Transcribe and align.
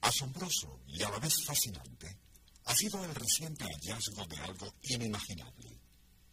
Asombroso 0.00 0.80
y 0.86 1.02
a 1.02 1.10
la 1.10 1.18
vez 1.18 1.34
fascinante 1.44 2.18
ha 2.64 2.74
sido 2.74 3.04
el 3.04 3.14
reciente 3.14 3.64
hallazgo 3.64 4.24
de 4.26 4.38
algo 4.38 4.74
inimaginable. 4.82 5.80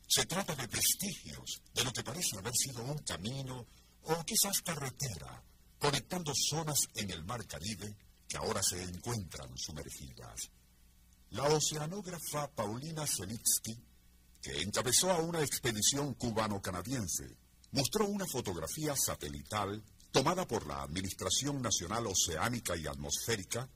Se 0.08 0.26
trata 0.26 0.56
de 0.56 0.68
vestigios 0.68 1.62
de 1.74 1.84
lo 1.84 1.92
que 1.92 2.04
parece 2.04 2.38
haber 2.38 2.54
sido 2.56 2.84
un 2.84 2.98
camino 3.00 3.68
o 4.04 4.24
quizás 4.24 4.62
carretera 4.62 5.44
conectando 5.80 6.34
zonas 6.34 6.80
en 6.96 7.12
el 7.12 7.24
mar 7.24 7.46
Caribe 7.46 7.96
que 8.28 8.38
ahora 8.38 8.62
se 8.64 8.82
encuentran 8.82 9.50
sumergidas. 9.58 10.50
La 11.32 11.44
oceanógrafa 11.44 12.48
Paulina 12.56 13.06
Selitsky, 13.06 13.78
que 14.42 14.62
encabezó 14.62 15.12
a 15.12 15.20
una 15.20 15.42
expedición 15.42 16.14
cubano-canadiense, 16.14 17.38
mostró 17.72 18.08
una 18.08 18.26
fotografía 18.26 18.96
satelital 18.96 19.84
tomada 20.12 20.48
por 20.48 20.66
la 20.66 20.84
Administración 20.84 21.62
Nacional 21.62 22.08
Oceánica 22.08 22.76
y 22.76 22.88
Atmosférica, 22.88 23.70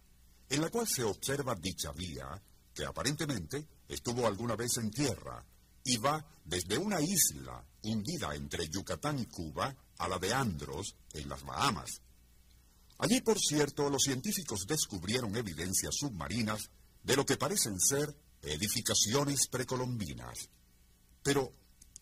en 0.49 0.62
la 0.62 0.70
cual 0.70 0.88
se 0.88 1.04
observa 1.04 1.55
dicha 1.55 1.91
vía, 1.91 2.41
que 2.73 2.85
aparentemente 2.85 3.68
estuvo 3.87 4.26
alguna 4.27 4.55
vez 4.55 4.77
en 4.77 4.91
tierra, 4.91 5.46
y 5.84 5.98
va 5.98 6.26
desde 6.46 6.77
una 6.77 7.02
isla 7.02 7.63
hundida 7.84 8.35
entre 8.35 8.68
Yucatán 8.70 9.20
y 9.20 9.26
Cuba 9.26 9.76
a 9.98 10.07
la 10.07 10.18
de 10.20 10.34
Andros, 10.34 10.96
en 11.13 11.29
las 11.29 11.43
Bahamas. 11.43 12.02
Allí, 12.99 13.21
por 13.21 13.40
cierto, 13.40 13.90
los 13.90 14.04
científicos 14.04 14.65
descubrieron 14.68 15.35
evidencias 15.35 15.96
submarinas 15.96 16.70
de 17.04 17.15
lo 17.15 17.26
que 17.26 17.37
parecen 17.37 17.79
ser 17.79 18.15
edificaciones 18.43 19.48
precolombinas. 19.48 20.49
Pero, 21.24 21.52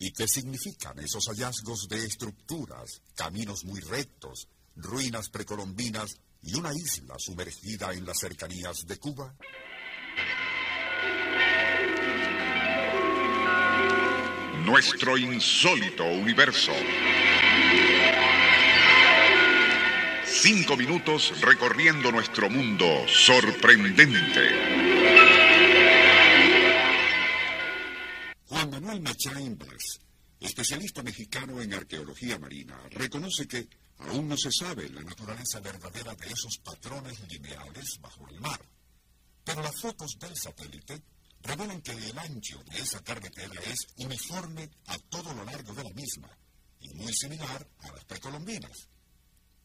¿y 0.00 0.12
qué 0.12 0.26
significan 0.26 0.98
esos 0.98 1.26
hallazgos 1.26 1.86
de 1.86 2.04
estructuras, 2.04 3.02
caminos 3.14 3.64
muy 3.64 3.80
rectos, 3.80 4.48
ruinas 4.74 5.28
precolombinas 5.28 6.16
y 6.42 6.54
una 6.54 6.70
isla 6.74 7.14
sumergida 7.18 7.92
en 7.92 8.06
las 8.06 8.18
cercanías 8.18 8.86
de 8.86 8.96
Cuba? 8.96 9.36
Nuestro 14.64 15.18
insólito 15.18 16.04
universo. 16.04 16.72
Cinco 20.24 20.76
minutos 20.78 21.38
recorriendo 21.42 22.10
nuestro 22.10 22.48
mundo 22.48 22.86
sorprendente. 23.06 24.89
Machain 29.02 29.56
Blas, 29.56 30.00
especialista 30.38 31.02
mexicano 31.02 31.60
en 31.60 31.74
arqueología 31.74 32.38
marina, 32.38 32.78
reconoce 32.90 33.46
que 33.46 33.68
aún 33.98 34.28
no 34.28 34.36
se 34.36 34.50
sabe 34.52 34.88
la 34.88 35.02
naturaleza 35.02 35.60
verdadera 35.60 36.14
de 36.14 36.26
esos 36.26 36.58
patrones 36.58 37.18
lineales 37.28 37.98
bajo 38.00 38.28
el 38.28 38.40
mar. 38.40 38.60
Pero 39.44 39.62
las 39.62 39.80
fotos 39.80 40.18
del 40.18 40.36
satélite 40.36 41.02
revelan 41.42 41.80
que 41.80 41.92
el 41.92 42.18
ancho 42.18 42.62
de 42.64 42.78
esa 42.78 43.02
carretera 43.02 43.60
es 43.66 43.78
uniforme 43.96 44.70
a 44.86 44.98
todo 44.98 45.32
lo 45.34 45.44
largo 45.44 45.72
de 45.72 45.84
la 45.84 45.90
misma 45.90 46.28
y 46.80 46.94
muy 46.94 47.12
similar 47.14 47.66
a 47.80 47.92
las 47.92 48.04
precolombinas. 48.04 48.88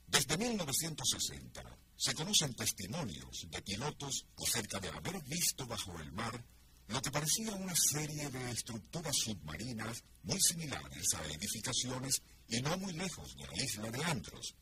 Desde 0.07 0.37
1960 0.37 1.63
se 1.97 2.13
conocen 2.13 2.53
testimonios 2.53 3.47
de 3.49 3.61
pilotos 3.61 4.25
acerca 4.37 4.79
de 4.79 4.89
haber 4.89 5.21
visto 5.23 5.65
bajo 5.65 5.99
el 5.99 6.11
mar 6.11 6.43
lo 6.87 7.01
que 7.01 7.11
parecía 7.11 7.53
una 7.55 7.73
serie 7.75 8.29
de 8.29 8.51
estructuras 8.51 9.15
submarinas 9.15 10.03
muy 10.23 10.39
similares 10.39 11.05
a 11.15 11.25
edificaciones 11.25 12.21
y 12.47 12.61
no 12.61 12.77
muy 12.77 12.93
lejos 12.93 13.35
de 13.35 13.47
la 13.47 13.63
isla 13.63 13.91
de 13.91 14.03
Andros. 14.03 14.55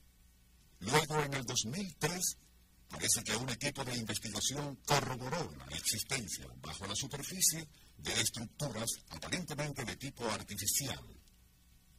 Luego, 0.80 1.22
en 1.24 1.34
el 1.34 1.46
2003, 1.46 2.38
parece 2.90 3.24
que 3.24 3.36
un 3.36 3.50
equipo 3.50 3.84
de 3.84 3.98
investigación 3.98 4.78
corroboró 4.86 5.52
la 5.58 5.78
existencia 5.78 6.48
bajo 6.62 6.86
la 6.86 6.96
superficie 6.96 7.68
de 7.98 8.14
estructuras 8.22 8.90
aparentemente 9.10 9.84
de 9.84 9.96
tipo 9.96 10.26
artificial 10.26 11.00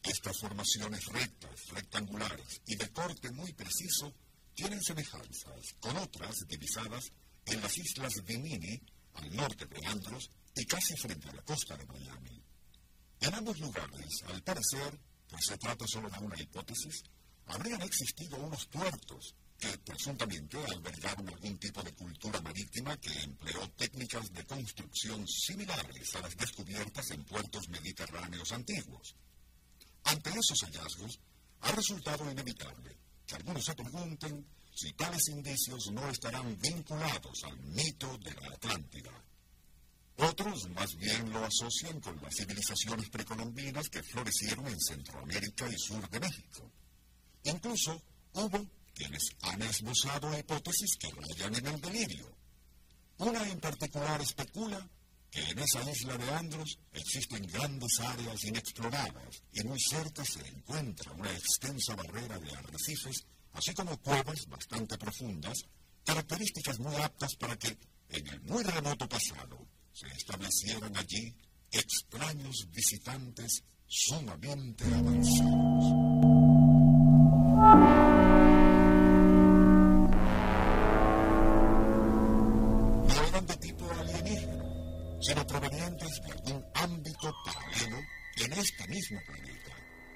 estas 0.04 0.38
formaciones 0.38 1.06
rectas, 1.06 1.66
rectangulares 1.72 2.60
y 2.66 2.76
de 2.76 2.91
corte 2.91 3.30
muy 3.30 3.52
preciso 3.54 4.14
tienen 4.54 4.82
semejanzas 4.82 5.74
con 5.80 5.96
otras 5.96 6.34
divisadas 6.46 7.10
en 7.46 7.60
las 7.60 7.76
islas 7.78 8.12
Bimini, 8.24 8.80
al 9.14 9.36
norte 9.36 9.66
de 9.66 9.86
Andros 9.86 10.30
y 10.54 10.64
casi 10.64 10.94
frente 10.97 11.28
a 11.28 11.32
la 11.32 11.42
costa 11.42 11.76
de 11.76 11.86
Miami. 11.86 12.42
En 13.20 13.34
ambos 13.34 13.58
lugares, 13.58 14.22
al 14.28 14.42
parecer, 14.42 14.98
pues 15.28 15.47
se 15.47 15.58
trata 15.58 15.86
solo 15.86 16.10
de 16.10 16.19
una 16.19 16.41
hipótesis, 16.41 17.02
habrían 17.47 17.82
existido 17.82 18.36
unos 18.36 18.66
puertos 18.66 19.34
que 19.58 19.78
presuntamente 19.78 20.58
albergaron 20.58 21.28
algún 21.28 21.58
tipo 21.58 21.82
de 21.82 21.92
cultura 21.92 22.41
marítima 22.41 22.97
que 22.98 23.12
empleó 23.22 23.69
técnicas 23.70 24.32
de 24.32 24.44
construcción 24.44 25.26
similares 25.26 26.14
a 26.16 26.20
las 26.20 26.36
descubiertas 26.36 27.10
en 27.12 27.24
puertos 27.24 27.69
mediterráneos 27.69 28.53
antiguos. 28.53 29.14
Ante 30.04 30.30
esos 30.30 30.60
hallazgos, 30.64 31.19
ha 31.60 31.72
resultado 31.72 32.30
inevitable 32.30 32.97
que 33.26 33.36
algunos 33.36 33.64
se 33.64 33.74
pregunten 33.74 34.47
si 34.74 34.92
tales 34.94 35.28
indicios 35.28 35.90
no 35.92 36.08
estarán 36.08 36.58
vinculados 36.60 37.44
al 37.44 37.56
mito 37.58 38.18
de 38.18 38.34
la 38.34 38.48
Atlántida. 38.48 39.12
Otros 40.16 40.68
más 40.70 40.94
bien 40.96 41.30
lo 41.30 41.44
asocian 41.44 42.00
con 42.00 42.20
las 42.22 42.34
civilizaciones 42.34 43.08
precolombinas 43.08 43.88
que 43.88 44.02
florecieron 44.02 44.66
en 44.66 44.80
Centroamérica 44.80 45.68
y 45.68 45.78
sur 45.78 46.08
de 46.08 46.20
México. 46.20 46.70
Incluso 47.44 48.02
hubo 48.32 48.66
quienes 48.94 49.22
han 49.42 49.62
esbozado 49.62 50.38
hipótesis 50.38 50.96
que 50.98 51.10
rayan 51.10 51.54
en 51.56 51.66
el 51.66 51.80
delirio. 51.80 52.36
Una 53.18 53.48
en 53.48 53.60
particular 53.60 54.20
especula 54.20 54.88
que 55.30 55.41
en 55.50 55.58
esa 55.58 55.91
isla 55.91 56.16
de 56.16 56.30
Andros 56.32 56.78
existen 56.92 57.46
grandes 57.46 57.98
áreas 58.00 58.44
inexploradas 58.44 59.42
y 59.52 59.64
muy 59.64 59.80
cerca 59.80 60.24
se 60.24 60.46
encuentra 60.46 61.12
una 61.12 61.30
extensa 61.32 61.96
barrera 61.96 62.38
de 62.38 62.52
arrecifes, 62.52 63.24
así 63.54 63.72
como 63.75 63.97
cuevas 63.98 64.47
bastante 64.48 64.98
profundas, 64.98 65.65
características 66.04 66.78
muy 66.81 66.94
aptas 66.97 67.34
para 67.37 67.56
que, 67.56 67.76
en 68.10 68.26
el 68.28 68.41
muy 68.42 68.62
remoto 68.62 69.09
pasado, 69.09 69.59
se 69.92 70.06
establecieran 70.09 70.97
allí 70.97 71.34
extraños 71.70 72.69
visitantes 72.70 73.65
sumamente 73.87 74.84
avanzados. 74.84 76.34
sino 85.25 85.47
provenientes 85.47 86.21
de 86.22 86.32
algún 86.32 86.65
ámbito 86.75 87.34
paralelo 87.47 87.97
en 88.36 88.53
este 88.53 88.86
mismo 88.88 89.19
planeta 89.26 89.72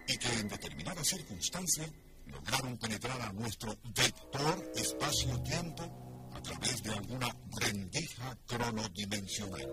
y 0.07 0.19
que 0.19 0.33
en 0.39 0.49
determinada 0.49 1.03
circunstancia 1.03 1.89
lograron 2.29 2.77
penetrar 2.79 3.21
a 3.23 3.33
nuestro 3.33 3.75
vector 3.95 4.73
espacio-tiempo 4.77 6.31
a 6.35 6.41
través 6.41 6.83
de 6.83 6.91
alguna 6.91 7.35
rendija 7.61 8.37
cronodimensional. 8.47 9.69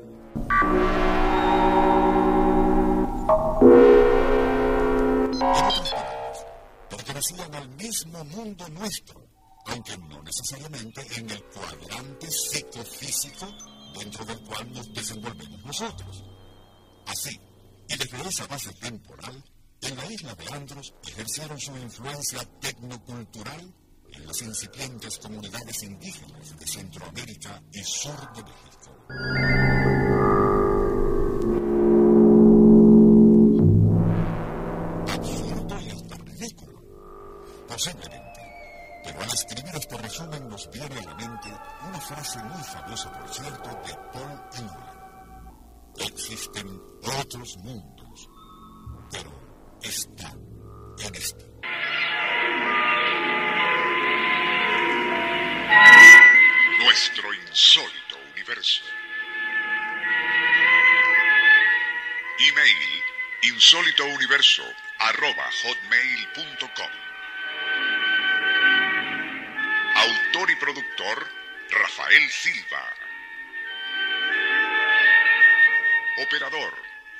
Pertenecían 6.89 7.55
al 7.55 7.69
mismo 7.69 8.23
mundo 8.25 8.67
nuestro, 8.69 9.27
aunque 9.67 9.97
no 9.97 10.21
necesariamente 10.23 11.05
en 11.17 11.29
el 11.29 11.43
cuadrante 11.45 12.27
psicofísico 12.29 13.47
dentro 13.99 14.25
del 14.25 14.39
cual 14.41 14.73
nos 14.73 14.93
desenvolvemos 14.93 15.65
nosotros. 15.65 16.23
Así, 17.07 17.39
y 17.87 17.97
desde 17.97 18.29
esa 18.29 18.47
base 18.47 18.73
temporal, 18.73 19.43
en 19.87 19.97
la 19.97 20.11
isla 20.11 20.35
de 20.35 20.53
Andros 20.53 20.93
ejercieron 21.07 21.59
su 21.59 21.75
influencia 21.77 22.39
tecnocultural 22.59 23.73
en 24.13 24.27
las 24.27 24.41
incipientes 24.41 25.17
comunidades 25.19 25.83
indígenas 25.83 26.57
de 26.57 26.65
Centroamérica 26.67 27.61
y 27.71 27.83
sur 27.83 28.33
de 28.33 28.43
México. 28.43 28.95
Absurdo 35.07 35.79
y 35.81 35.89
hasta 35.89 36.15
ridículo, 36.15 36.81
posiblemente, 37.67 38.41
pero 39.03 39.21
al 39.21 39.29
escribir 39.29 39.75
este 39.75 39.97
resumen 39.97 40.49
nos 40.49 40.69
viene 40.71 40.99
a 40.99 41.03
la 41.03 41.15
mente 41.15 41.49
una 41.87 42.01
frase 42.01 42.39
muy 42.43 42.63
famosa, 42.63 43.11
por 43.19 43.33
cierto, 43.33 43.69
de 43.85 43.93
Paul 44.13 44.41
Ehrman. 44.53 44.95
Existen 45.97 46.81
otros 47.19 47.57
mundos, 47.57 47.94
está 49.85 50.31
en 50.99 51.15
este. 51.15 51.45
Nuestro 56.79 57.33
insólito 57.33 58.17
universo. 58.33 58.83
Email 62.39 63.03
insólitouniverso 63.43 64.63
arroba 64.99 65.49
hotmail.com. 65.63 66.91
Autor 69.95 70.51
y 70.51 70.55
productor 70.55 71.27
Rafael 71.69 72.29
Silva. 72.29 72.93
Operador 76.23 76.84